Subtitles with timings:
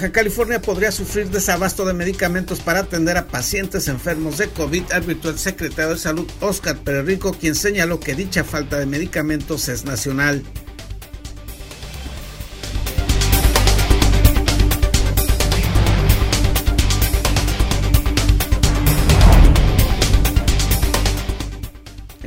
[0.00, 5.28] Baja California podría sufrir desabasto de medicamentos para atender a pacientes enfermos de COVID, advirtió
[5.28, 10.42] el secretario de Salud Oscar Perrico, quien señaló que dicha falta de medicamentos es nacional.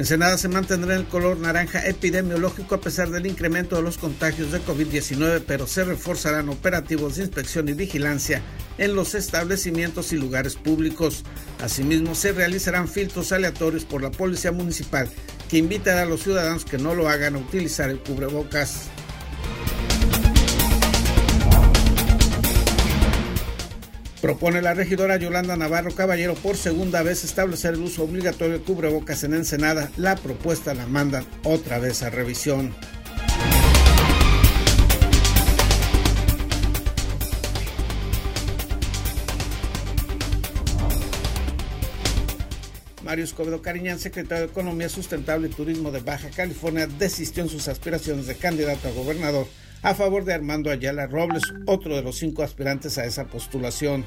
[0.04, 4.52] Ensenada se mantendrá en el color naranja epidemiológico a pesar del incremento de los contagios
[4.52, 8.42] de COVID-19, pero se reforzarán operativos de inspección y vigilancia
[8.78, 11.24] en los establecimientos y lugares públicos.
[11.62, 15.08] Asimismo, se realizarán filtros aleatorios por la Policía Municipal
[15.48, 18.90] que invitará a los ciudadanos que no lo hagan a utilizar el cubrebocas.
[24.24, 29.26] Propone la regidora Yolanda Navarro Caballero por segunda vez establecer el uso obligatorio de cubrebocas
[29.26, 29.92] en Ensenada.
[29.98, 32.74] La propuesta la mandan otra vez a revisión.
[43.04, 47.68] Mario Escobedo Cariñán, secretario de Economía Sustentable y Turismo de Baja California, desistió en sus
[47.68, 49.48] aspiraciones de candidato a gobernador
[49.84, 54.06] a favor de Armando Ayala Robles, otro de los cinco aspirantes a esa postulación.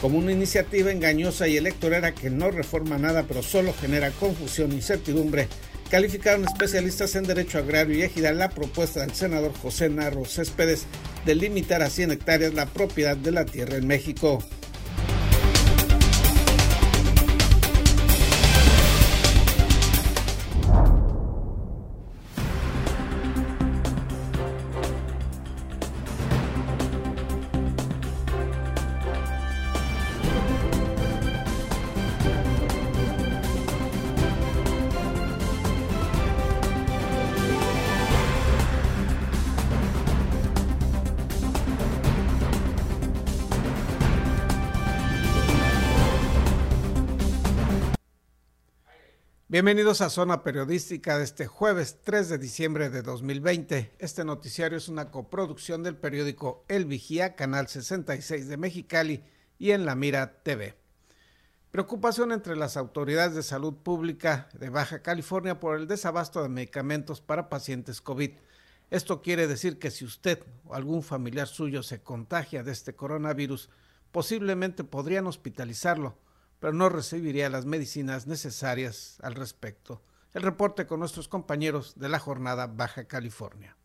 [0.00, 5.48] como una iniciativa engañosa y electorera que no reforma nada pero solo genera confusión incertidumbre,
[5.90, 10.86] calificaron especialistas en derecho agrario y ejidal la propuesta del senador José Narro Céspedes
[11.24, 14.42] de limitar a 100 hectáreas la propiedad de la tierra en México.
[49.56, 53.90] Bienvenidos a Zona Periodística de este jueves 3 de diciembre de 2020.
[53.98, 59.24] Este noticiario es una coproducción del periódico El Vigía, Canal 66 de Mexicali
[59.58, 60.74] y en La Mira TV.
[61.70, 67.22] Preocupación entre las autoridades de salud pública de Baja California por el desabasto de medicamentos
[67.22, 68.32] para pacientes COVID.
[68.90, 73.70] Esto quiere decir que si usted o algún familiar suyo se contagia de este coronavirus,
[74.12, 76.18] posiblemente podrían hospitalizarlo
[76.58, 80.02] pero no recibiría las medicinas necesarias al respecto.
[80.32, 83.76] El reporte con nuestros compañeros de la jornada Baja California.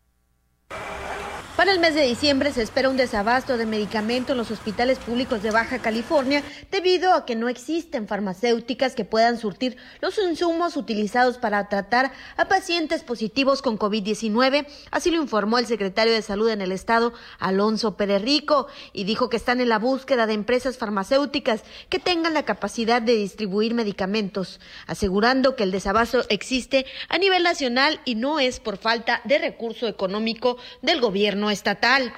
[1.56, 5.42] Para el mes de diciembre se espera un desabasto de medicamentos en los hospitales públicos
[5.42, 11.36] de Baja California debido a que no existen farmacéuticas que puedan surtir los insumos utilizados
[11.36, 14.66] para tratar a pacientes positivos con COVID-19.
[14.90, 19.28] Así lo informó el secretario de Salud en el estado, Alonso Pérez Rico, y dijo
[19.28, 24.58] que están en la búsqueda de empresas farmacéuticas que tengan la capacidad de distribuir medicamentos,
[24.86, 29.86] asegurando que el desabasto existe a nivel nacional y no es por falta de recurso
[29.86, 32.12] económico del gobierno estatal.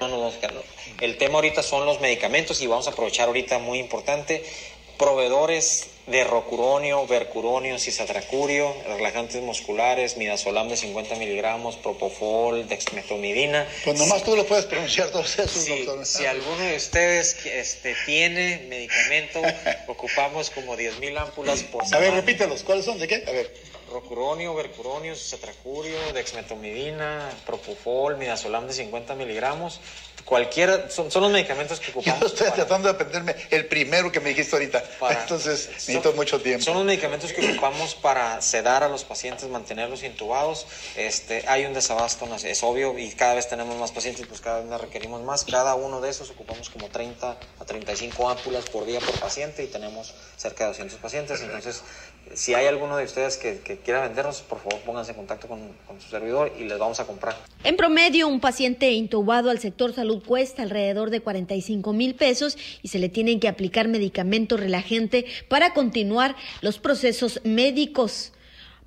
[1.01, 4.43] El tema ahorita son los medicamentos y vamos a aprovechar ahorita muy importante
[4.97, 13.67] proveedores de rocuronio, vercuronio, cisatracurio, relajantes musculares, midazolam de 50 miligramos, propofol, dexmetomidina.
[13.83, 18.65] Pues nomás tú lo puedes pronunciar todos esos, si, Si alguno de ustedes este, tiene
[18.69, 19.41] medicamento,
[19.87, 21.97] ocupamos como 10 mil ámpulas por semana.
[21.97, 22.99] A ver, repítelos, ¿cuáles son?
[22.99, 23.23] ¿De qué?
[23.27, 29.79] A ver rocuronio, vercuronio, cetracurio, dexmetomidina, propofol, midazolam de 50 miligramos.
[30.25, 32.19] Cualquiera, son, son los medicamentos que ocupamos.
[32.19, 34.83] Yo estoy tratando de aprenderme el primero que me dijiste ahorita.
[35.21, 36.65] Entonces necesito mucho tiempo.
[36.65, 40.65] Son los medicamentos que ocupamos para sedar a los pacientes, mantenerlos intubados.
[40.95, 44.81] Este, hay un desabasto, es obvio, y cada vez tenemos más pacientes, pues cada vez
[44.81, 45.45] requerimos más.
[45.45, 49.67] Cada uno de esos ocupamos como 30 a 35 ámpulas por día por paciente y
[49.67, 51.41] tenemos cerca de 200 pacientes.
[51.41, 51.83] Entonces,
[52.33, 56.01] si hay alguno de ustedes que, quiera vendernos, por favor pónganse en contacto con, con,
[56.01, 57.35] su servidor y les vamos a comprar.
[57.63, 62.89] En promedio, un paciente intubado al sector salud cuesta alrededor de 45 mil pesos y
[62.89, 68.31] se le tienen que aplicar medicamento relajante para continuar los procesos médicos.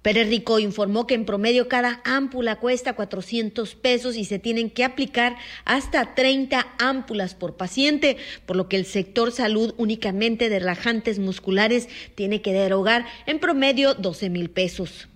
[0.03, 4.85] Pérez Rico informó que en promedio cada ámpula cuesta 400 pesos y se tienen que
[4.85, 8.17] aplicar hasta 30 ámpulas por paciente,
[8.47, 13.95] por lo que el sector salud únicamente de relajantes musculares tiene que derogar en promedio
[13.95, 15.09] 12 mil pesos.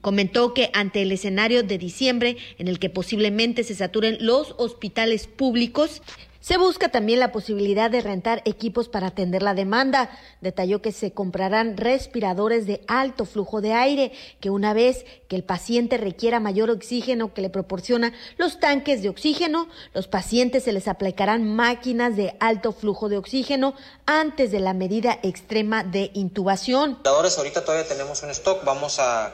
[0.00, 5.26] Comentó que ante el escenario de diciembre en el que posiblemente se saturen los hospitales
[5.26, 6.02] públicos,
[6.42, 10.10] Se busca también la posibilidad de rentar equipos para atender la demanda.
[10.40, 14.10] Detalló que se comprarán respiradores de alto flujo de aire,
[14.40, 19.08] que una vez que el paciente requiera mayor oxígeno que le proporciona los tanques de
[19.08, 23.74] oxígeno, los pacientes se les aplicarán máquinas de alto flujo de oxígeno
[24.04, 26.98] antes de la medida extrema de intubación.
[27.04, 29.32] Ahorita todavía tenemos un stock, vamos a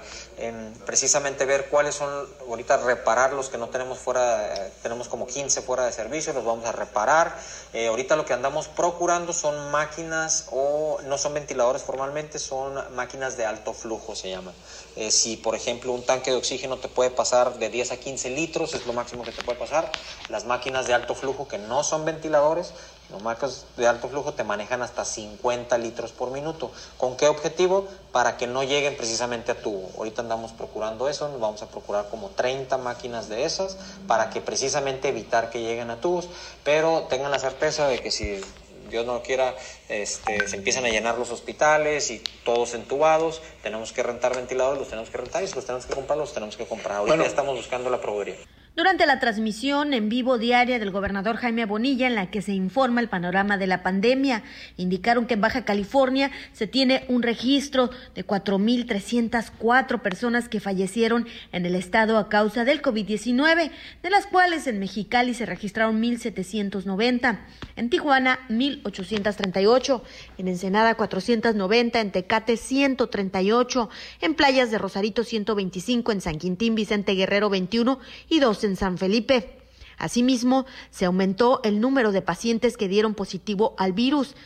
[0.86, 2.08] precisamente ver cuáles son,
[2.48, 6.44] ahorita reparar los que no tenemos fuera, eh, tenemos como 15 fuera de servicio, los
[6.44, 7.36] vamos a reparar.
[7.72, 13.36] Eh, ahorita lo que andamos procurando son máquinas o no son ventiladores formalmente, son máquinas
[13.36, 14.54] de alto flujo se llaman.
[14.96, 18.30] Eh, si por ejemplo un tanque de oxígeno te puede pasar de 10 a 15
[18.30, 19.90] litros, es lo máximo que te puede pasar,
[20.28, 22.72] las máquinas de alto flujo que no son ventiladores
[23.10, 26.70] los marcos de alto flujo te manejan hasta 50 litros por minuto.
[26.98, 27.88] ¿Con qué objetivo?
[28.12, 29.90] Para que no lleguen precisamente a tubo.
[29.96, 34.40] Ahorita andamos procurando eso, nos vamos a procurar como 30 máquinas de esas para que
[34.42, 36.28] precisamente evitar que lleguen a tubos.
[36.64, 38.42] Pero tengan la certeza de que si
[38.90, 39.54] Dios no lo quiera,
[39.88, 44.88] este, se empiezan a llenar los hospitales y todos entubados, tenemos que rentar ventiladores, los
[44.88, 46.98] tenemos que rentar y si los tenemos que comprar, los tenemos que comprar.
[46.98, 48.36] Ahorita estamos buscando la proveeduría
[48.78, 53.00] durante la transmisión en vivo diaria del gobernador Jaime Bonilla en la que se informa
[53.00, 54.44] el panorama de la pandemia.
[54.76, 61.66] Indicaron que en Baja California se tiene un registro de 4.304 personas que fallecieron en
[61.66, 67.40] el estado a causa del COVID-19, de las cuales en Mexicali se registraron 1.790,
[67.74, 70.02] en Tijuana 1.838,
[70.38, 73.90] en Ensenada 490, en Tecate 138,
[74.20, 77.98] en Playas de Rosarito 125, en San Quintín Vicente Guerrero 21
[78.28, 79.58] y 12 en San Felipe.
[79.98, 84.36] Asimismo, se aumentó el número de pacientes que dieron positivo al virus,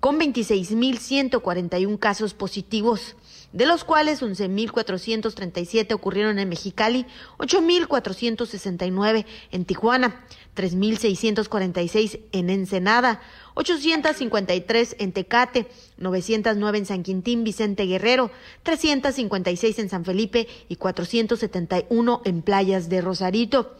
[0.00, 3.14] con 26.141 casos positivos,
[3.52, 7.06] de los cuales 11.437 ocurrieron en Mexicali,
[7.38, 10.26] 8.469 en Tijuana,
[10.56, 13.20] 3.646 en Ensenada,
[13.54, 15.68] 853 en Tecate,
[15.98, 18.30] 909 en San Quintín Vicente Guerrero,
[18.62, 23.76] 356 en San Felipe y 471 en Playas de Rosarito.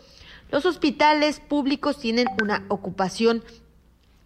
[0.50, 3.43] Los hospitales públicos tienen una ocupación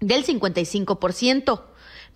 [0.00, 1.62] del 55%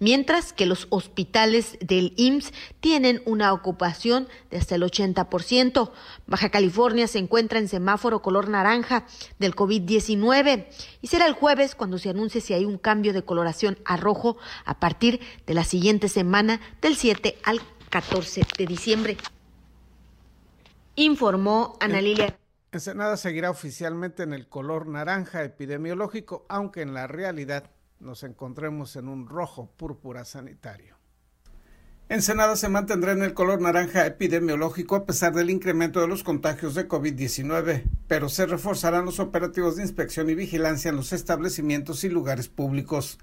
[0.00, 5.92] mientras que los hospitales del IMSS tienen una ocupación de hasta el 80%.
[6.26, 9.06] Baja California se encuentra en semáforo color naranja
[9.38, 10.66] del COVID-19
[11.00, 14.36] y será el jueves cuando se anuncie si hay un cambio de coloración a rojo
[14.64, 19.16] a partir de la siguiente semana del 7 al 14 de diciembre.
[20.96, 22.36] Informó Ana Lilia.
[22.72, 27.64] Ensenada seguirá oficialmente en el color naranja epidemiológico, aunque en la realidad
[28.00, 30.96] nos encontremos en un rojo púrpura sanitario.
[32.08, 36.74] Ensenada se mantendrá en el color naranja epidemiológico a pesar del incremento de los contagios
[36.74, 42.08] de COVID-19, pero se reforzarán los operativos de inspección y vigilancia en los establecimientos y
[42.08, 43.18] lugares públicos.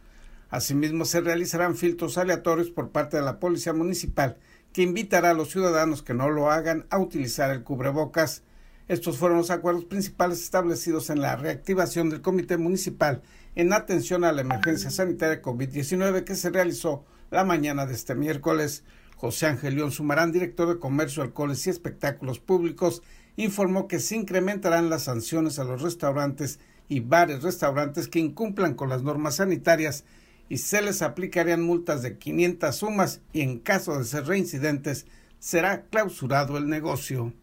[0.49, 4.37] Asimismo, se realizarán filtros aleatorios por parte de la Policía Municipal,
[4.71, 8.43] que invitará a los ciudadanos que no lo hagan a utilizar el cubrebocas.
[8.87, 13.21] Estos fueron los acuerdos principales establecidos en la reactivación del Comité Municipal
[13.57, 18.83] en atención a la emergencia sanitaria COVID-19 que se realizó la mañana de este miércoles.
[19.15, 23.01] José Ángel León Sumarán, director de Comercio, Alcoholes y Espectáculos Públicos,
[23.35, 28.89] informó que se incrementarán las sanciones a los restaurantes y bares restaurantes que incumplan con
[28.89, 30.05] las normas sanitarias
[30.49, 35.07] y se les aplicarían multas de 500 sumas y en caso de ser reincidentes
[35.39, 37.33] será clausurado el negocio.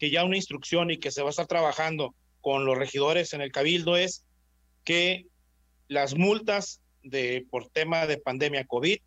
[0.00, 3.40] Que ya una instrucción y que se va a estar trabajando con los regidores en
[3.40, 4.24] el cabildo es
[4.82, 5.29] que
[5.90, 8.98] las multas de, por tema de pandemia COVID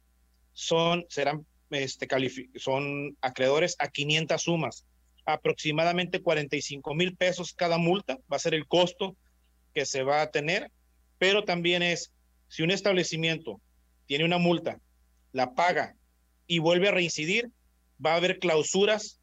[0.52, 2.10] son, serán, este,
[2.58, 4.86] son acreedores a 500 sumas,
[5.26, 9.16] aproximadamente 45 mil pesos cada multa, va a ser el costo
[9.74, 10.72] que se va a tener,
[11.20, 12.12] pero también es,
[12.50, 13.62] si un establecimiento
[14.06, 14.78] tiene una multa,
[15.32, 15.96] la paga
[16.48, 17.50] y vuelve a reincidir,
[18.06, 19.22] va a haber clausuras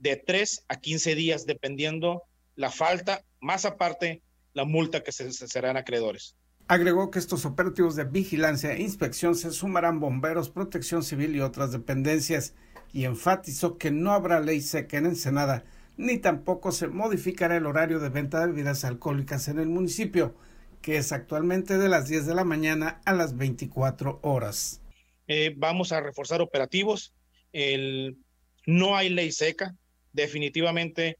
[0.00, 2.24] de 3 a 15 días, dependiendo
[2.56, 4.20] la falta, más aparte
[4.52, 6.34] la multa que se, serán acreedores.
[6.68, 11.72] Agregó que estos operativos de vigilancia e inspección se sumarán bomberos, protección civil y otras
[11.72, 12.54] dependencias
[12.92, 15.64] y enfatizó que no habrá ley seca en Ensenada
[15.98, 20.34] ni tampoco se modificará el horario de venta de bebidas alcohólicas en el municipio,
[20.80, 24.80] que es actualmente de las 10 de la mañana a las 24 horas.
[25.26, 27.12] Eh, vamos a reforzar operativos.
[27.52, 28.16] El,
[28.64, 29.74] no hay ley seca.
[30.12, 31.18] Definitivamente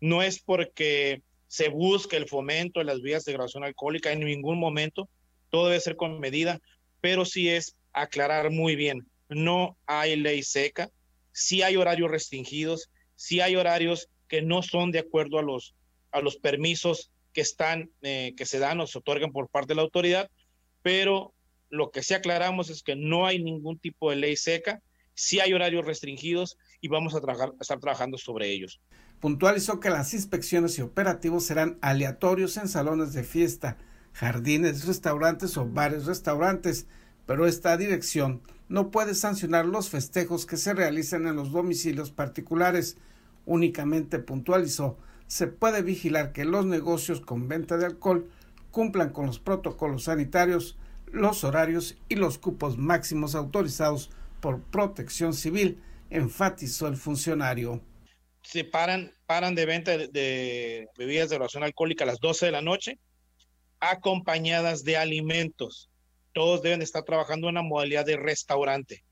[0.00, 4.58] no es porque se busca el fomento de las vías de graduación alcohólica en ningún
[4.58, 5.08] momento,
[5.50, 6.60] todo debe ser con medida,
[7.00, 10.90] pero sí es aclarar muy bien, no hay ley seca,
[11.32, 15.74] sí hay horarios restringidos, sí hay horarios que no son de acuerdo a los,
[16.12, 19.76] a los permisos que están, eh, que se dan o se otorgan por parte de
[19.76, 20.30] la autoridad,
[20.82, 21.32] pero
[21.70, 24.82] lo que sí aclaramos es que no hay ningún tipo de ley seca,
[25.14, 28.80] sí hay horarios restringidos y vamos a, trabajar, estar trabajando sobre ellos.
[29.20, 33.76] Puntualizó que las inspecciones y operativos serán aleatorios en salones de fiesta,
[34.12, 36.86] jardines, restaurantes o bares restaurantes,
[37.26, 42.96] pero esta dirección no puede sancionar los festejos que se realicen en los domicilios particulares.
[43.46, 48.28] Únicamente puntualizó, se puede vigilar que los negocios con venta de alcohol
[48.70, 55.80] cumplan con los protocolos sanitarios, los horarios y los cupos máximos autorizados por protección civil,
[56.10, 57.82] enfatizó el funcionario.
[58.42, 62.62] Se paran, paran de venta de, bebidas de oración alcohólica a las 12 de la
[62.62, 62.98] noche,
[63.80, 65.90] acompañadas de alimentos.
[66.32, 69.04] Todos deben estar trabajando en una modalidad de restaurante.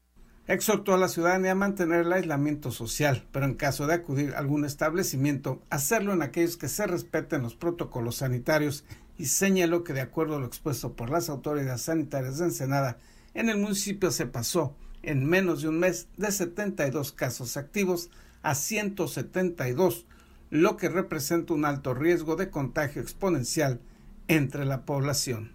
[0.46, 4.38] Exhortó a la ciudadanía a mantener el aislamiento social, pero en caso de acudir a
[4.38, 8.84] algún establecimiento, hacerlo en aquellos que se respeten los protocolos sanitarios
[9.18, 12.98] y señaló que de acuerdo a lo expuesto por las autoridades sanitarias de Ensenada,
[13.34, 14.76] en el municipio se pasó
[15.06, 18.10] en menos de un mes de 72 casos activos
[18.42, 20.04] a 172,
[20.50, 23.80] lo que representa un alto riesgo de contagio exponencial
[24.28, 25.52] entre la población.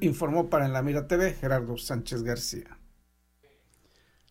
[0.00, 2.78] Informó para En la Mira TV Gerardo Sánchez García.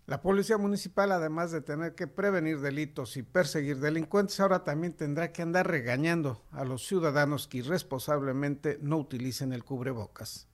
[0.05, 5.31] La Policía Municipal, además de tener que prevenir delitos y perseguir delincuentes, ahora también tendrá
[5.31, 10.49] que andar regañando a los ciudadanos que irresponsablemente no utilicen el cubrebocas.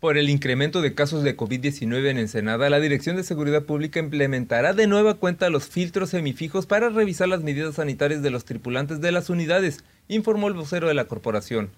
[0.00, 4.74] Por el incremento de casos de COVID-19 en Ensenada, la Dirección de Seguridad Pública implementará
[4.74, 9.10] de nueva cuenta los filtros semifijos para revisar las medidas sanitarias de los tripulantes de
[9.10, 11.70] las unidades, informó el vocero de la corporación.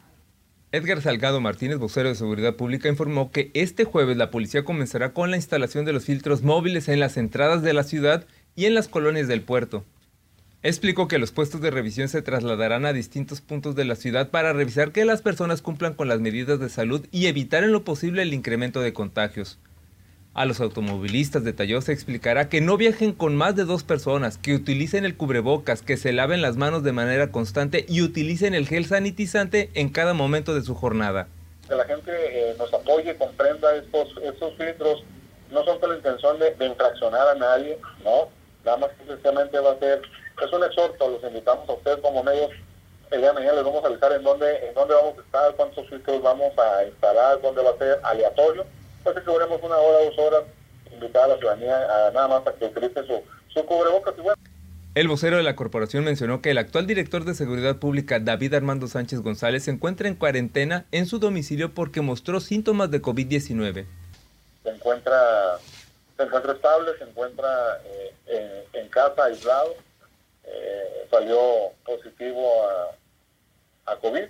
[0.72, 5.30] Edgar Salgado Martínez, vocero de Seguridad Pública, informó que este jueves la policía comenzará con
[5.30, 8.88] la instalación de los filtros móviles en las entradas de la ciudad y en las
[8.88, 9.84] colonias del puerto.
[10.62, 14.52] Explicó que los puestos de revisión se trasladarán a distintos puntos de la ciudad para
[14.52, 18.22] revisar que las personas cumplan con las medidas de salud y evitar en lo posible
[18.22, 19.58] el incremento de contagios.
[20.34, 24.54] A los automovilistas detalló se explicará que no viajen con más de dos personas, que
[24.54, 28.86] utilicen el cubrebocas, que se laven las manos de manera constante y utilicen el gel
[28.86, 31.28] sanitizante en cada momento de su jornada.
[31.68, 34.14] Que la gente eh, nos apoye, comprenda estos,
[34.56, 35.04] filtros,
[35.50, 38.28] no son con la intención de, infraccionar a nadie, ¿no?
[38.64, 40.02] Nada más que sencillamente va a ser,
[40.44, 42.50] es un exhorto, los invitamos a ustedes como medios,
[43.10, 45.54] el día de mañana les vamos a avisar en dónde, en dónde vamos a estar,
[45.56, 48.66] cuántos filtros vamos a instalar, dónde va a ser aleatorio
[49.12, 50.42] pues que duremos una hora, dos horas,
[50.92, 54.36] invitar a la ciudadanía a nada más a que utilice su, su cubrebocas y bueno.
[54.94, 58.88] El vocero de la corporación mencionó que el actual director de Seguridad Pública, David Armando
[58.88, 63.86] Sánchez González, se encuentra en cuarentena en su domicilio porque mostró síntomas de COVID-19.
[64.64, 65.58] Se encuentra,
[66.16, 67.80] se encuentra estable, se encuentra
[68.26, 69.76] eh, en, casa aislado,
[70.52, 74.28] eh, salió positivo a, a COVID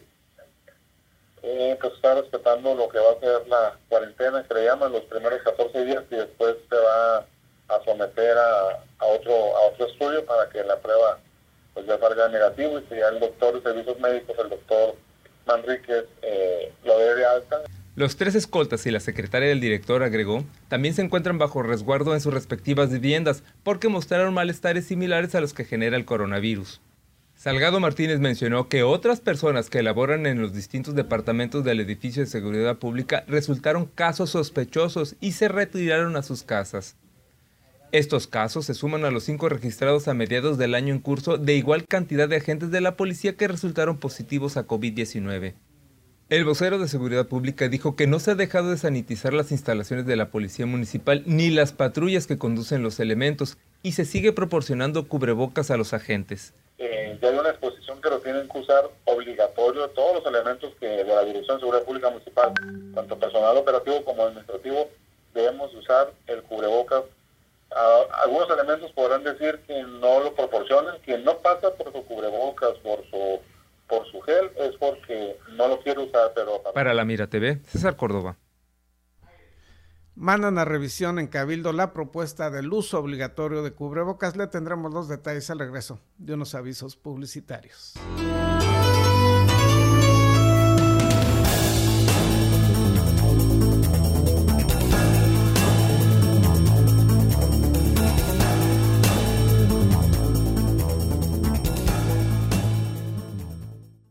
[1.42, 5.04] eh, pues está respetando lo que va a ser la cuarentena que le llaman los
[5.04, 7.18] primeros 14 días y después se va
[7.68, 11.20] a someter a, a otro a otro estudio para que la prueba
[11.78, 14.96] pues ya salga negativo y si ya el doctor de servicios médicos, el doctor
[15.46, 17.62] Manríquez, eh, lo dé de alta.
[17.98, 22.20] Los tres escoltas y la secretaria del director agregó, también se encuentran bajo resguardo en
[22.20, 26.80] sus respectivas viviendas porque mostraron malestares similares a los que genera el coronavirus.
[27.34, 32.30] Salgado Martínez mencionó que otras personas que elaboran en los distintos departamentos del edificio de
[32.30, 36.94] seguridad pública resultaron casos sospechosos y se retiraron a sus casas.
[37.90, 41.56] Estos casos se suman a los cinco registrados a mediados del año en curso de
[41.56, 45.54] igual cantidad de agentes de la policía que resultaron positivos a COVID-19.
[46.30, 50.06] El vocero de Seguridad Pública dijo que no se ha dejado de sanitizar las instalaciones
[50.06, 55.08] de la Policía Municipal ni las patrullas que conducen los elementos y se sigue proporcionando
[55.08, 56.52] cubrebocas a los agentes
[57.20, 61.04] ya hay una exposición que lo tienen que usar obligatorio todos los elementos que de
[61.04, 62.52] la Dirección de Seguridad Pública Municipal,
[62.94, 64.88] tanto personal operativo como administrativo,
[65.34, 67.04] debemos usar el cubrebocas.
[68.22, 73.04] algunos elementos podrán decir que no lo proporcionan, quien no pasa por su cubrebocas, por
[73.10, 73.40] su
[73.88, 76.62] por su gel, es porque no lo quiere usar, pero...
[76.74, 78.36] Para la Mira TV, César Córdoba
[80.18, 84.36] mandan a revisión en Cabildo la propuesta del uso obligatorio de cubrebocas.
[84.36, 87.94] Le tendremos los detalles al regreso de unos avisos publicitarios.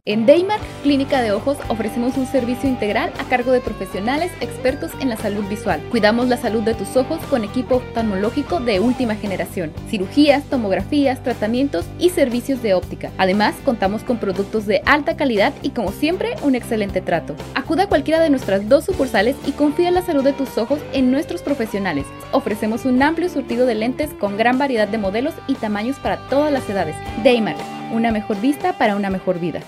[0.07, 5.09] En Daymark Clínica de Ojos ofrecemos un servicio integral a cargo de profesionales expertos en
[5.09, 5.81] la salud visual.
[5.91, 11.87] Cuidamos la salud de tus ojos con equipo oftalmológico de última generación, cirugías, tomografías, tratamientos
[11.99, 13.11] y servicios de óptica.
[13.17, 17.35] Además, contamos con productos de alta calidad y como siempre, un excelente trato.
[17.53, 20.79] Acuda a cualquiera de nuestras dos sucursales y confía en la salud de tus ojos
[20.93, 22.05] en nuestros profesionales.
[22.31, 26.53] Ofrecemos un amplio surtido de lentes con gran variedad de modelos y tamaños para todas
[26.53, 26.95] las edades.
[27.25, 27.59] Daymark,
[27.91, 29.59] una mejor vista para una mejor vida.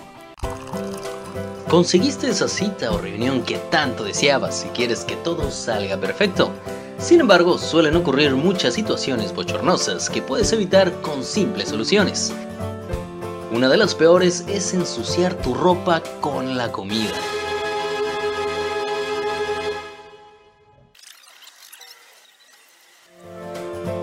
[1.70, 6.52] Conseguiste esa cita o reunión que tanto deseabas y quieres que todo salga perfecto.
[6.98, 12.34] Sin embargo, suelen ocurrir muchas situaciones bochornosas que puedes evitar con simples soluciones.
[13.52, 17.14] Una de las peores es ensuciar tu ropa con la comida.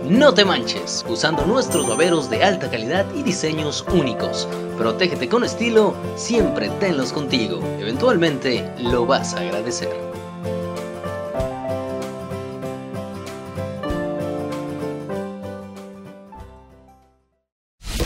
[0.09, 4.47] No te manches, usando nuestros baberos de alta calidad y diseños únicos.
[4.79, 7.61] Protégete con estilo, siempre tenlos contigo.
[7.81, 9.91] Eventualmente lo vas a agradecer.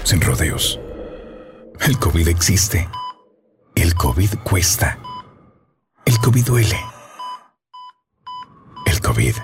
[0.04, 0.80] Sin rodeos.
[1.80, 2.88] El COVID existe.
[3.74, 4.98] El COVID cuesta.
[6.06, 6.80] El COVID duele.
[8.86, 9.34] El COVID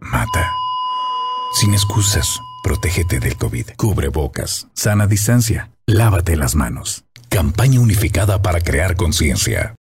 [0.00, 0.59] mata.
[1.52, 3.70] Sin excusas, protégete del COVID.
[3.76, 7.04] Cubre bocas, sana distancia, lávate las manos.
[7.28, 9.74] Campaña unificada para crear conciencia.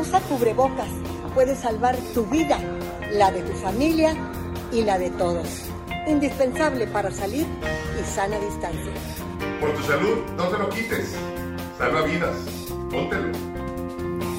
[0.00, 0.88] Usa cubrebocas.
[1.34, 2.58] Puede salvar tu vida,
[3.12, 4.16] la de tu familia
[4.72, 5.46] y la de todos.
[6.06, 7.46] Indispensable para salir
[8.00, 8.92] y sana distancia.
[9.60, 11.14] Por tu salud, no te lo quites.
[11.76, 12.36] Salva vidas.
[12.90, 13.57] Póntelo.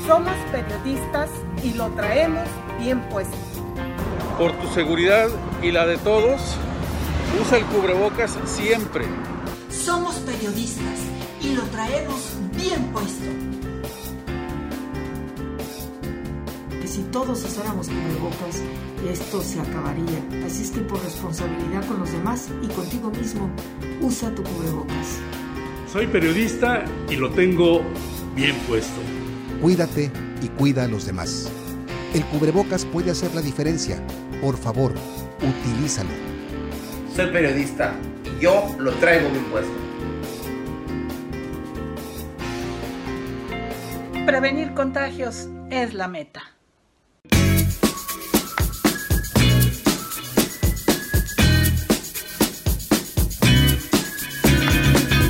[0.10, 1.30] Somos periodistas
[1.64, 2.48] y lo traemos
[2.80, 3.38] bien puesto.
[4.40, 5.30] Por tu seguridad
[5.62, 6.42] y la de todos,
[7.40, 9.06] usa el cubrebocas siempre.
[9.70, 10.98] Somos periodistas
[11.44, 13.26] y lo traemos bien puesto.
[16.82, 18.64] Que si todos usáramos cubrebocas,
[19.08, 20.44] esto se acabaría.
[20.44, 23.48] Así es que por responsabilidad con los demás y contigo mismo,
[24.02, 25.20] usa tu cubrebocas.
[25.94, 27.84] Soy periodista y lo tengo
[28.36, 29.19] bien puesto.
[29.62, 30.10] Cuídate
[30.42, 31.52] y cuida a los demás.
[32.14, 34.02] El cubrebocas puede hacer la diferencia.
[34.42, 34.94] Por favor,
[35.42, 36.10] utilízalo.
[37.14, 37.94] Soy periodista
[38.24, 39.72] y yo lo traigo bien puesto.
[44.26, 46.42] Prevenir contagios es la meta.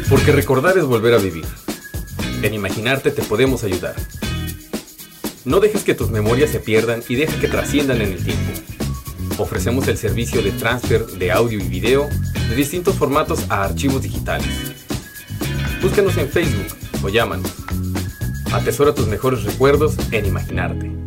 [0.07, 1.45] Porque recordar es volver a vivir.
[2.41, 3.95] En imaginarte te podemos ayudar.
[5.43, 8.51] No dejes que tus memorias se pierdan y deja que trasciendan en el tiempo.
[9.37, 12.07] Ofrecemos el servicio de transfer de audio y video
[12.49, 14.47] de distintos formatos a archivos digitales.
[15.81, 16.67] Búscanos en Facebook
[17.03, 17.51] o llámanos.
[18.51, 20.98] Atesora tus mejores recuerdos en imaginarte.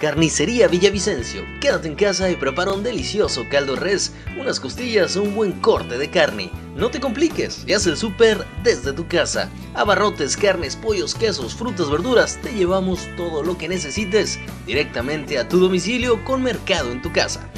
[0.00, 1.44] Carnicería Villavicencio.
[1.60, 5.98] Quédate en casa y prepara un delicioso caldo res, unas costillas o un buen corte
[5.98, 6.52] de carne.
[6.76, 9.50] No te compliques y haz el súper desde tu casa.
[9.74, 15.58] Abarrotes, carnes, pollos, quesos, frutas, verduras, te llevamos todo lo que necesites directamente a tu
[15.58, 17.50] domicilio con mercado en tu casa.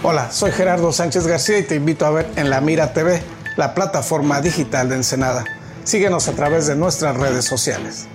[0.00, 3.20] Hola, soy Gerardo Sánchez García y te invito a ver en La Mira TV,
[3.56, 5.44] la plataforma digital de Ensenada.
[5.82, 8.08] Síguenos a través de nuestras redes sociales.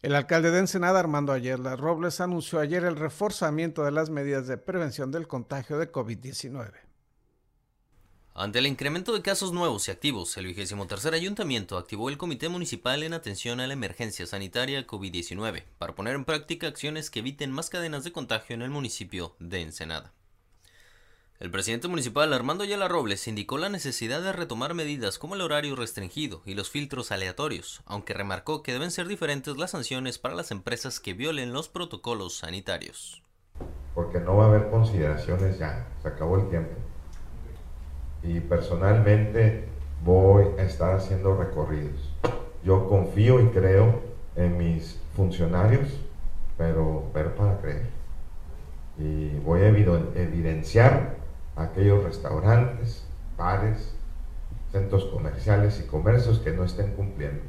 [0.00, 4.58] El alcalde de Ensenada, Armando Ayerla Robles, anunció ayer el reforzamiento de las medidas de
[4.58, 6.87] prevención del contagio de COVID-19.
[8.40, 13.02] Ante el incremento de casos nuevos y activos, el 23 Ayuntamiento activó el Comité Municipal
[13.02, 17.68] en atención a la emergencia sanitaria COVID-19 para poner en práctica acciones que eviten más
[17.68, 20.12] cadenas de contagio en el municipio de Ensenada.
[21.40, 25.74] El presidente municipal Armando Ayala Robles indicó la necesidad de retomar medidas como el horario
[25.74, 30.52] restringido y los filtros aleatorios, aunque remarcó que deben ser diferentes las sanciones para las
[30.52, 33.20] empresas que violen los protocolos sanitarios.
[33.96, 36.87] Porque no va a haber consideraciones ya, se acabó el tiempo.
[38.22, 39.64] Y personalmente
[40.04, 42.12] voy a estar haciendo recorridos.
[42.64, 44.00] Yo confío y creo
[44.36, 46.00] en mis funcionarios,
[46.56, 47.86] pero ver para creer.
[48.98, 51.16] Y voy a evidenciar
[51.56, 53.04] aquellos restaurantes,
[53.36, 53.94] bares,
[54.72, 57.42] centros comerciales y comercios que no estén cumpliendo.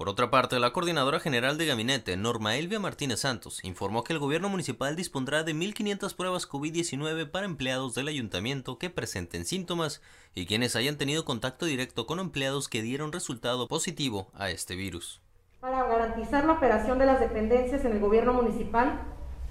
[0.00, 4.18] Por otra parte, la coordinadora general de gabinete, Norma Elvia Martínez Santos, informó que el
[4.18, 10.00] gobierno municipal dispondrá de 1.500 pruebas COVID-19 para empleados del ayuntamiento que presenten síntomas
[10.34, 15.20] y quienes hayan tenido contacto directo con empleados que dieron resultado positivo a este virus.
[15.60, 19.02] Para garantizar la operación de las dependencias en el gobierno municipal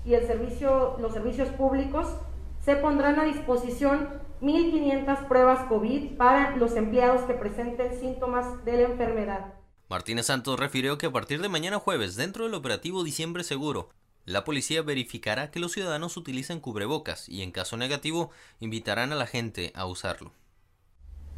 [0.03, 2.07] y el servicio, los servicios públicos,
[2.65, 4.09] se pondrán a disposición
[4.41, 9.59] 1.500 pruebas COVID para los empleados que presenten síntomas de la enfermedad.
[9.89, 13.89] Martínez Santos refirió que a partir de mañana jueves, dentro del operativo Diciembre Seguro,
[14.23, 19.25] la policía verificará que los ciudadanos utilicen cubrebocas y en caso negativo invitarán a la
[19.25, 20.32] gente a usarlo.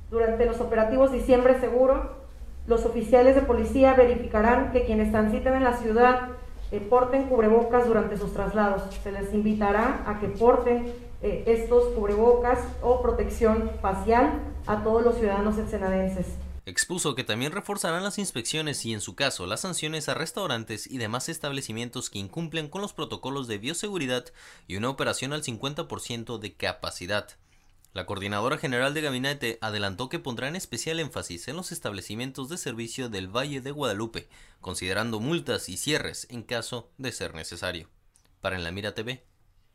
[0.10, 2.18] Durante los operativos Diciembre Seguro,
[2.68, 6.32] los oficiales de policía verificarán que quienes transiten en la ciudad
[6.74, 8.82] eh, porten cubrebocas durante sus traslados.
[9.02, 15.16] Se les invitará a que porten eh, estos cubrebocas o protección facial a todos los
[15.16, 16.28] ciudadanos ensenadenses.
[16.65, 21.00] Expuso que también reforzarán las inspecciones y en su caso las sanciones a restaurantes y
[21.00, 24.26] demás establecimientos que incumplen con los protocolos de bioseguridad
[24.67, 27.30] y una operación al 50% de capacidad.
[27.93, 33.10] La coordinadora general de gabinete adelantó que pondrán especial énfasis en los establecimientos de servicio
[33.10, 34.30] del Valle de Guadalupe,
[34.62, 37.89] considerando multas y cierres en caso de ser necesario.
[38.39, 39.26] Para En la Mira TV,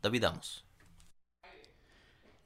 [0.01, 0.66] David Amos.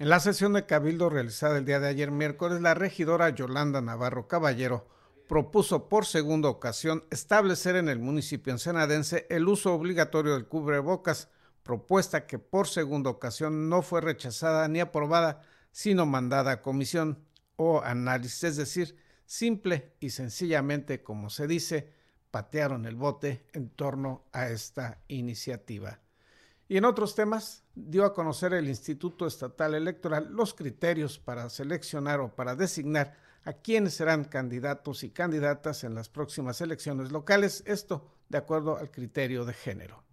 [0.02, 4.28] En la sesión de cabildo realizada el día de ayer miércoles, la regidora Yolanda Navarro
[4.28, 4.88] Caballero
[5.28, 11.30] propuso por segunda ocasión establecer en el municipio ensenadense el uso obligatorio del cubrebocas,
[11.62, 17.24] propuesta que por segunda ocasión no fue rechazada ni aprobada, sino mandada a comisión
[17.56, 21.94] o análisis, es decir, simple y sencillamente, como se dice,
[22.32, 26.00] patearon el bote en torno a esta iniciativa.
[26.68, 32.20] Y en otros temas, dio a conocer el Instituto Estatal Electoral los criterios para seleccionar
[32.20, 38.08] o para designar a quienes serán candidatos y candidatas en las próximas elecciones locales, esto
[38.30, 40.04] de acuerdo al criterio de género.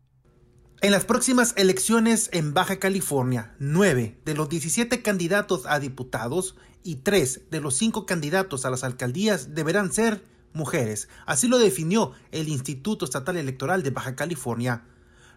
[0.80, 6.96] En las próximas elecciones en Baja California, nueve de los 17 candidatos a diputados y
[6.96, 11.08] tres de los cinco candidatos a las alcaldías deberán ser mujeres.
[11.26, 14.84] Así lo definió el Instituto Estatal Electoral de Baja California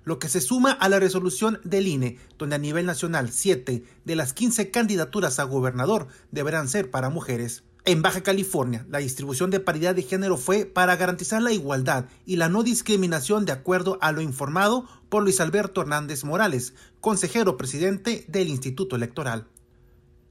[0.04, 4.16] lo que se suma a la resolución del INE, donde a nivel nacional 7 de
[4.16, 7.64] las 15 candidaturas a gobernador deberán ser para mujeres.
[7.84, 12.36] En Baja California, la distribución de paridad de género fue para garantizar la igualdad y
[12.36, 18.24] la no discriminación de acuerdo a lo informado por Luis Alberto Hernández Morales, consejero presidente
[18.28, 19.48] del Instituto Electoral.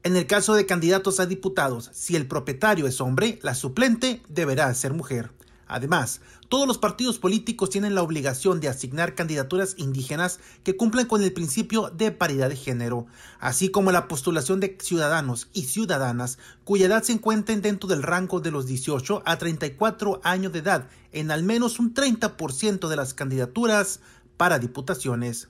[0.03, 4.73] En el caso de candidatos a diputados, si el propietario es hombre, la suplente deberá
[4.73, 5.31] ser mujer.
[5.71, 11.23] Además, todos los partidos políticos tienen la obligación de asignar candidaturas indígenas que cumplan con
[11.23, 13.07] el principio de paridad de género,
[13.39, 18.41] así como la postulación de ciudadanos y ciudadanas cuya edad se encuentren dentro del rango
[18.41, 23.13] de los 18 a 34 años de edad en al menos un 30% de las
[23.13, 24.01] candidaturas
[24.35, 25.47] para diputaciones.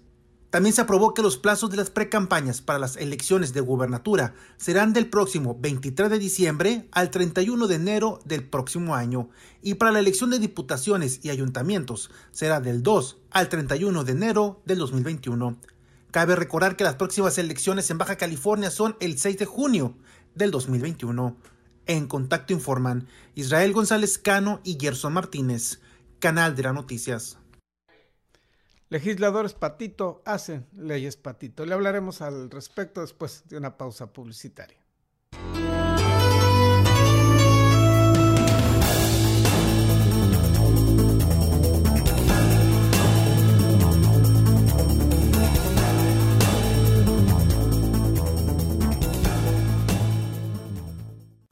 [0.52, 4.92] También se aprobó que los plazos de las precampañas para las elecciones de gubernatura serán
[4.92, 9.30] del próximo 23 de diciembre al 31 de enero del próximo año
[9.62, 14.62] y para la elección de diputaciones y ayuntamientos será del 2 al 31 de enero
[14.66, 15.58] del 2021.
[16.12, 19.96] Cabe recordar que las próximas elecciones en Baja California son el 6 de junio
[20.36, 21.38] del 2021.
[21.86, 25.80] En contacto informan Israel González Cano y Gerson Martínez,
[26.20, 27.38] Canal de las Noticias.
[28.92, 31.66] Legisladores patito hacen leyes patito.
[31.66, 34.80] Le hablaremos al respecto después de una pausa publicitaria.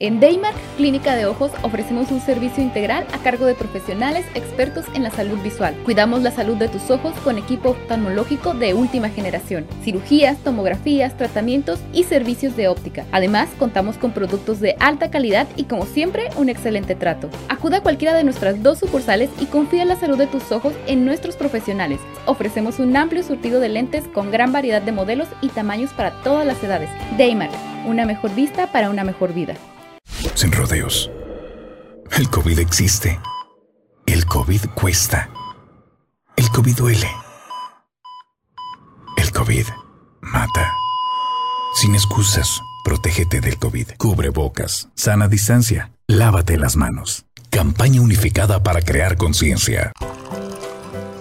[0.01, 5.03] En Daymark Clínica de Ojos ofrecemos un servicio integral a cargo de profesionales expertos en
[5.03, 5.75] la salud visual.
[5.83, 11.81] Cuidamos la salud de tus ojos con equipo oftalmológico de última generación, cirugías, tomografías, tratamientos
[11.91, 13.03] y servicios de óptica.
[13.12, 17.29] Además, contamos con productos de alta calidad y como siempre, un excelente trato.
[17.49, 20.71] Acuda a cualquiera de nuestras dos sucursales y confía en la salud de tus ojos
[20.88, 21.99] en nuestros profesionales.
[22.25, 26.47] Ofrecemos un amplio surtido de lentes con gran variedad de modelos y tamaños para todas
[26.47, 26.89] las edades.
[27.17, 27.51] Daymark,
[27.85, 29.55] una mejor vista para una mejor vida.
[30.39, 31.12] Sin rodeos.
[32.17, 33.19] El COVID existe.
[34.06, 35.30] El COVID cuesta.
[36.38, 37.12] El COVID duele.
[39.17, 39.65] El COVID
[40.21, 40.73] mata.
[41.75, 43.89] Sin excusas, protégete del COVID.
[43.97, 47.25] Cubre bocas, sana distancia, lávate las manos.
[47.49, 49.91] Campaña unificada para crear conciencia.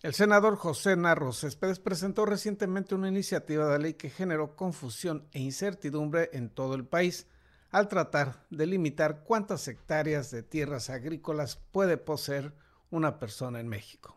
[0.00, 5.40] El senador José Narro Céspedes presentó recientemente una iniciativa de ley que generó confusión e
[5.40, 7.26] incertidumbre en todo el país
[7.72, 12.52] al tratar de limitar cuántas hectáreas de tierras agrícolas puede poseer
[12.90, 14.16] una persona en México.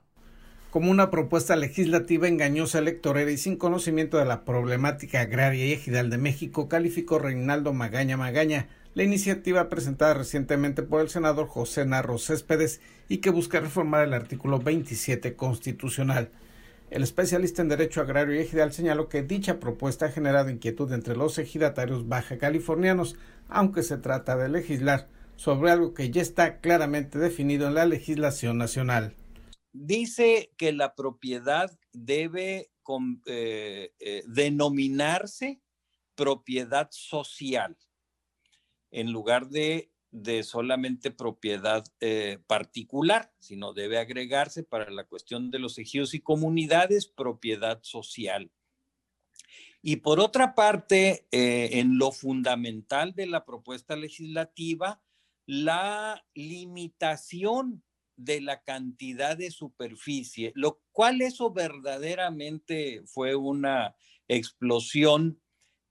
[0.69, 6.11] Como una propuesta legislativa engañosa, electorera y sin conocimiento de la problemática agraria y ejidal
[6.11, 12.17] de México, calificó Reinaldo Magaña Magaña, la iniciativa presentada recientemente por el senador José Narro
[12.17, 16.29] Céspedes y que busca reformar el artículo 27 constitucional.
[16.89, 21.15] El especialista en Derecho Agrario y Ejidal señaló que dicha propuesta ha generado inquietud entre
[21.15, 23.15] los ejidatarios baja californianos,
[23.47, 28.57] aunque se trata de legislar sobre algo que ya está claramente definido en la legislación
[28.57, 29.15] nacional.
[29.71, 32.71] Dice que la propiedad debe
[33.25, 35.61] eh, eh, denominarse
[36.15, 37.77] propiedad social
[38.91, 45.59] en lugar de, de solamente propiedad eh, particular, sino debe agregarse para la cuestión de
[45.59, 48.51] los ejidos y comunidades propiedad social.
[49.81, 55.01] Y por otra parte, eh, en lo fundamental de la propuesta legislativa,
[55.47, 57.83] la limitación
[58.15, 63.95] de la cantidad de superficie, lo cual eso verdaderamente fue una
[64.27, 65.40] explosión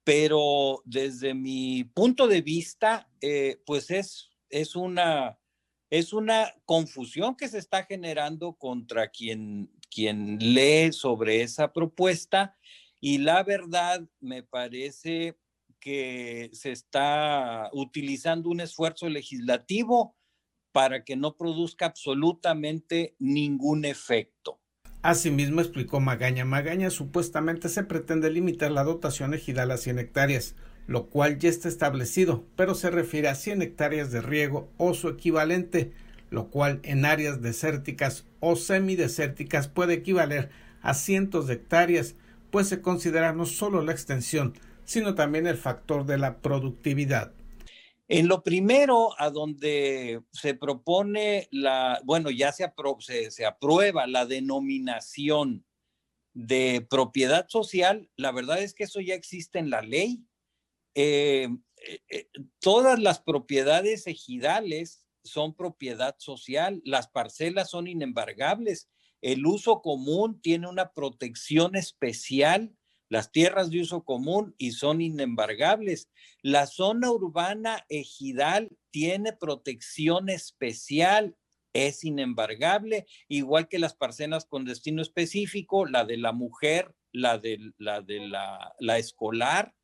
[0.03, 5.39] pero desde mi punto de vista, eh, pues es, es, una,
[5.89, 12.57] es una confusión que se está generando contra quien, quien lee sobre esa propuesta
[12.99, 15.37] y la verdad me parece
[15.79, 20.15] que se está utilizando un esfuerzo legislativo
[20.71, 24.60] para que no produzca absolutamente ningún efecto.
[25.03, 31.07] Asimismo, explicó Magaña, Magaña supuestamente se pretende limitar la dotación ejidal a 100 hectáreas, lo
[31.07, 35.91] cual ya está establecido, pero se refiere a 100 hectáreas de riego o su equivalente,
[36.29, 40.49] lo cual en áreas desérticas o semidesérticas puede equivaler
[40.83, 42.15] a cientos de hectáreas,
[42.51, 44.53] pues se considera no solo la extensión,
[44.85, 47.31] sino también el factor de la productividad.
[48.13, 52.69] En lo primero, a donde se propone la, bueno, ya se,
[53.31, 55.65] se, aprueba la denominación
[56.33, 60.25] de propiedad social, la verdad es que eso ya existe en la ley.
[60.93, 61.47] Eh,
[61.87, 62.27] eh, eh,
[62.59, 68.89] todas las propiedades ejidales son propiedad social, las parcelas son inembargables,
[69.21, 72.75] el uso común tiene una protección especial
[73.11, 76.09] las tierras de uso común y son inembargables.
[76.41, 81.35] La zona urbana ejidal tiene protección especial,
[81.73, 87.73] es inembargable, igual que las parcelas con destino específico, la de la mujer, la de
[87.77, 89.75] la, escolar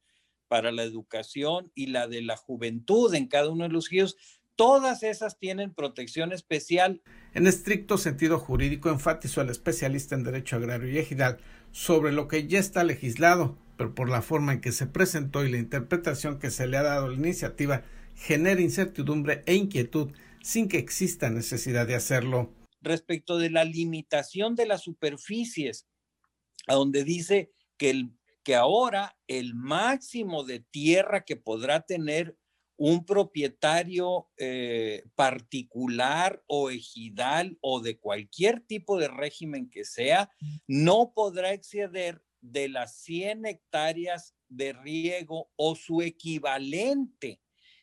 [0.48, 4.16] para la educación y la de la juventud en cada uno de los ríos.
[4.56, 7.02] Todas esas tienen protección especial.
[7.34, 11.40] En estricto sentido jurídico, enfatizó el especialista en Derecho Agrario y Ejidal,
[11.78, 15.52] sobre lo que ya está legislado, pero por la forma en que se presentó y
[15.52, 17.84] la interpretación que se le ha dado a la iniciativa,
[18.16, 20.12] genera incertidumbre e inquietud
[20.42, 22.52] sin que exista necesidad de hacerlo.
[22.82, 25.88] Respecto de la limitación de las superficies,
[26.66, 28.10] a donde dice que,
[28.42, 32.36] que ahora el máximo de tierra que podrá tener
[32.78, 40.30] un propietario eh, particular o ejidal o de cualquier tipo de régimen que sea,
[40.68, 47.42] no podrá exceder de las 100 hectáreas de riego o su equivalente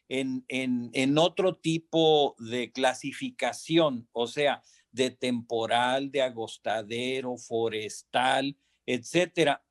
[0.09, 9.64] en, en, otro tipo de clasificación, o sea, de temporal, de agostadero, forestal, etcétera.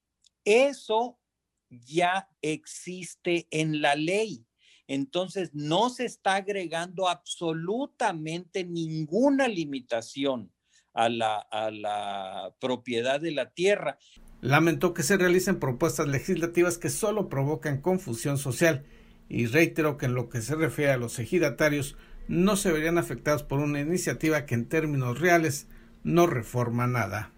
[0.44, 1.20] Eso
[1.70, 4.46] ya existe en la ley.
[4.94, 10.52] Entonces, no se está agregando absolutamente ninguna limitación
[10.94, 13.98] a la, propiedad de la tierra.
[14.42, 18.86] Lamentó que se realicen propuestas legislativas que solo provocan confusión social
[19.30, 21.96] y reiteró que en lo que se refiere a los ejidatarios
[22.28, 25.68] no se verían afectados por una iniciativa que en términos reales
[26.04, 27.32] no reforma nada.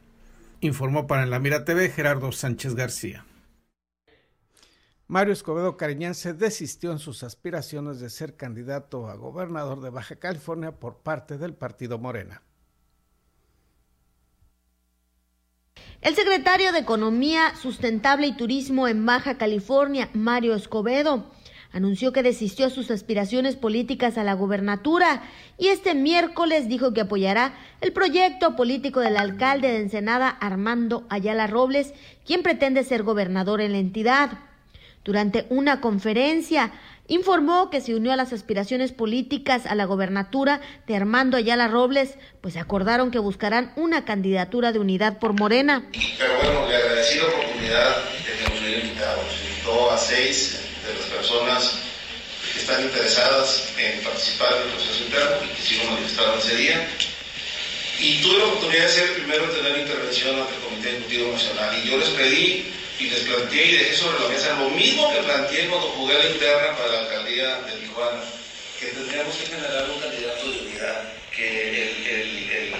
[0.59, 3.25] Informó para la Mira TV Gerardo Sánchez García.
[5.07, 10.15] Mario Escobedo Cariñán se desistió en sus aspiraciones de ser candidato a gobernador de Baja
[10.15, 12.41] California por parte del partido Morena.
[16.01, 21.31] El secretario de Economía Sustentable y Turismo en Baja California, Mario Escobedo,
[21.71, 25.21] anunció que desistió sus aspiraciones políticas a la gubernatura
[25.59, 31.45] y este miércoles dijo que apoyará el proyecto político del alcalde de Ensenada, Armando Ayala
[31.45, 31.93] Robles,
[32.25, 34.39] quien pretende ser gobernador en la entidad.
[35.05, 36.71] Durante una conferencia,
[37.07, 42.15] informó que se unió a las aspiraciones políticas a la gobernatura de Armando Ayala Robles,
[42.41, 45.85] pues acordaron que buscarán una candidatura de unidad por Morena.
[46.17, 51.79] Pero bueno, le agradecí la oportunidad que nos invitó a seis de las personas
[52.51, 56.87] que están interesadas en participar en el proceso interno y que sí manifestaron ese día.
[57.99, 61.89] Y tuve la oportunidad de ser primero tener intervención ante el Comité Ejecutivo Nacional y
[61.91, 65.67] yo les pedí y les planteé y dejé sobre la mesa lo mismo que planteé
[65.67, 68.21] cuando jugué la interna para la alcaldía de Tijuana,
[68.79, 71.03] que tendríamos que generar un candidato de unidad,
[71.35, 72.71] que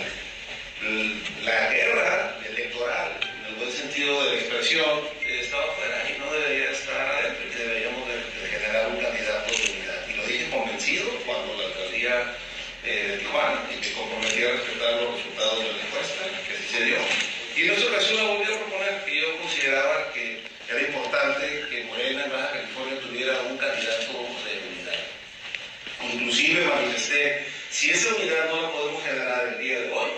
[1.44, 6.72] la guerra electoral, en el buen sentido de la expresión, estaba fuera y no debería
[6.72, 10.08] estar adentro, y deberíamos de, generar un candidato de unidad.
[10.10, 12.36] Y lo dije convencido cuando la alcaldía
[12.84, 16.68] eh, de Tijuana y me comprometí a respetar los resultados de la encuesta, que así
[16.72, 16.98] se dio.
[17.56, 21.84] Y en esa ocasión la volví a proponer, que yo consideraba que era importante que
[21.86, 24.12] Morena en Baja California tuviera un candidato
[24.44, 25.00] de unidad.
[26.56, 30.10] Inclusive manifesté, si esa unidad no la podemos generar el día de hoy,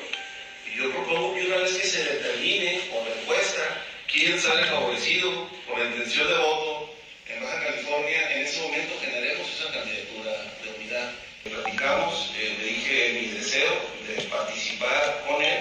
[0.68, 5.50] y yo propongo que una vez que se determine con la encuesta quién sale favorecido
[5.68, 6.94] por la intención de voto
[7.26, 10.32] en Baja California, en ese momento generemos esa candidatura
[10.64, 11.12] de unidad.
[11.44, 13.72] Platicamos, eh, le dije mi deseo
[14.08, 15.58] de participar con él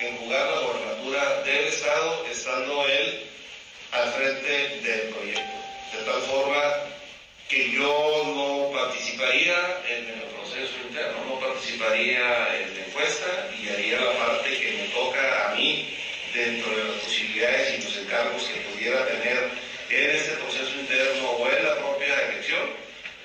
[0.00, 3.24] en jugar la gobernatura del Estado, estando él
[3.92, 5.52] al frente del proyecto.
[5.92, 6.94] De tal forma
[7.48, 9.54] que yo no participaría
[9.88, 14.88] en el proceso interno, no participaría en la encuesta y haría la parte que me
[14.88, 15.86] toca a mí
[16.32, 19.50] dentro de las posibilidades y los encargos que pudiera tener
[19.90, 22.70] en este proceso interno o en la propia elección,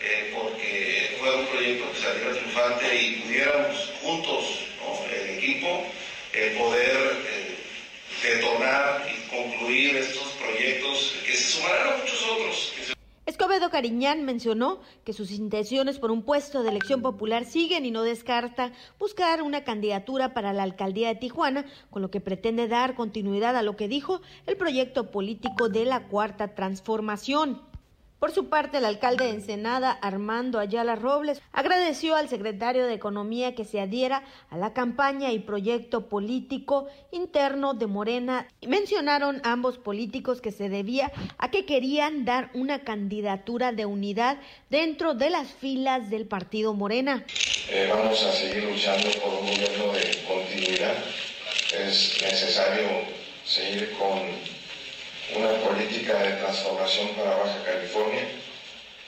[0.02, 4.66] eh, porque fue un proyecto que saliera triunfante y pudiéramos juntos,
[5.12, 5.86] el equipo,
[6.34, 7.56] el poder eh,
[8.22, 12.74] detonar y concluir estos proyectos que se sumarán a muchos otros.
[13.50, 18.04] Escobedo Cariñán mencionó que sus intenciones por un puesto de elección popular siguen y no
[18.04, 23.58] descarta buscar una candidatura para la alcaldía de Tijuana, con lo que pretende dar continuidad
[23.58, 27.69] a lo que dijo el proyecto político de la Cuarta Transformación.
[28.20, 33.56] Por su parte, el alcalde de Ensenada, Armando Ayala Robles, agradeció al secretario de Economía
[33.56, 38.46] que se adhiera a la campaña y proyecto político interno de Morena.
[38.68, 44.38] Mencionaron ambos políticos que se debía a que querían dar una candidatura de unidad
[44.70, 47.24] dentro de las filas del partido Morena.
[47.70, 50.98] Eh, vamos a seguir luchando por un gobierno de continuidad.
[51.74, 52.86] Es necesario
[53.46, 54.59] seguir con
[55.36, 58.28] una política de transformación para Baja California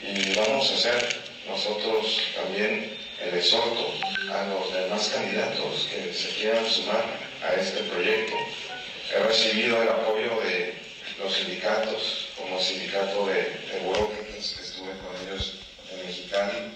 [0.02, 1.16] y vamos a hacer
[1.48, 3.88] nosotros también el exhorto
[4.32, 7.04] a los demás candidatos que se quieran sumar
[7.44, 8.36] a este proyecto.
[9.14, 10.76] He recibido el apoyo de
[11.20, 15.60] los sindicatos, como el sindicato de, de estuve con ellos
[15.92, 16.74] en Mexicali.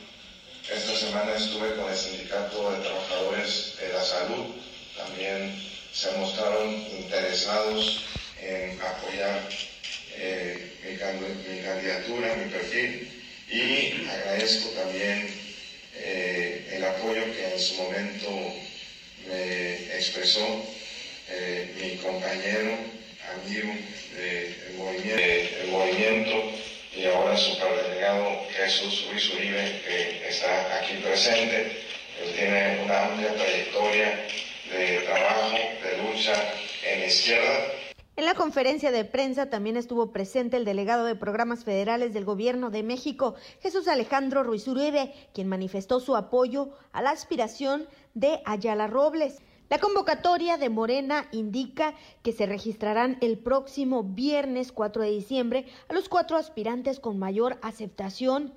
[0.70, 4.46] Esta semana estuve con el sindicato de trabajadores de la salud,
[4.98, 5.56] también
[5.94, 8.02] se mostraron interesados
[8.42, 9.50] en apoyar
[10.18, 13.10] eh, mi, candidatura, mi perfil
[13.50, 15.28] y agradezco también
[15.96, 18.30] eh, el apoyo que en su momento
[19.28, 20.66] me expresó
[21.30, 22.78] eh, mi compañero
[23.34, 23.74] amigo
[24.16, 26.52] del movimiento, movimiento
[26.96, 31.84] y ahora superdelegado Jesús Ruiz Uribe, que está aquí presente.
[32.22, 34.26] Él tiene una amplia trayectoria
[34.72, 37.75] de trabajo, de lucha en la izquierda.
[38.18, 42.72] En la conferencia de prensa también estuvo presente el delegado de programas federales del Gobierno
[42.72, 48.88] de México, Jesús Alejandro Ruiz Uribe, quien manifestó su apoyo a la aspiración de Ayala
[48.88, 49.42] Robles.
[49.70, 51.94] La convocatoria de Morena indica
[52.24, 57.58] que se registrarán el próximo viernes 4 de diciembre a los cuatro aspirantes con mayor
[57.64, 58.54] aceptación.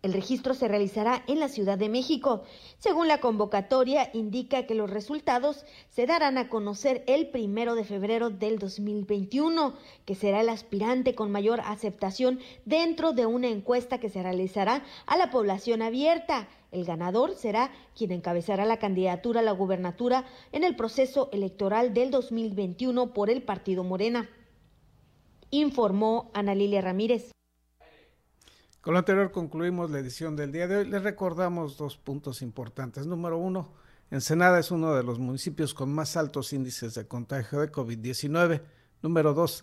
[0.00, 2.44] El registro se realizará en la Ciudad de México.
[2.78, 8.30] Según la convocatoria, indica que los resultados se darán a conocer el primero de febrero
[8.30, 9.74] del 2021,
[10.04, 15.16] que será el aspirante con mayor aceptación dentro de una encuesta que se realizará a
[15.16, 16.48] la población abierta.
[16.70, 22.12] El ganador será quien encabezará la candidatura a la gubernatura en el proceso electoral del
[22.12, 24.30] 2021 por el Partido Morena.
[25.50, 27.32] Informó Ana Lilia Ramírez.
[28.88, 30.88] Con lo anterior concluimos la edición del día de hoy.
[30.88, 33.06] Les recordamos dos puntos importantes.
[33.06, 33.70] Número uno,
[34.10, 38.62] Ensenada es uno de los municipios con más altos índices de contagio de COVID-19.
[39.02, 39.62] Número dos,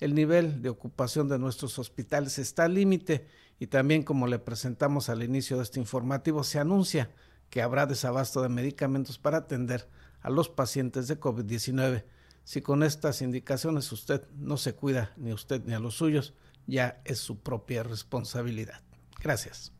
[0.00, 3.26] el nivel de ocupación de nuestros hospitales está al límite
[3.60, 7.10] y también como le presentamos al inicio de este informativo, se anuncia
[7.50, 9.86] que habrá desabasto de medicamentos para atender
[10.22, 12.04] a los pacientes de COVID-19.
[12.44, 16.32] Si con estas indicaciones usted no se cuida ni usted ni a los suyos,
[16.66, 18.80] ya es su propia responsabilidad.
[19.20, 19.72] Gracias.